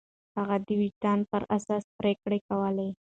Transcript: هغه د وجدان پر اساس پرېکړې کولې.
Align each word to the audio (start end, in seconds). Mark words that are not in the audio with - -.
هغه 0.37 0.57
د 0.67 0.67
وجدان 0.81 1.19
پر 1.31 1.41
اساس 1.57 1.83
پرېکړې 1.99 2.39
کولې. 2.49 2.89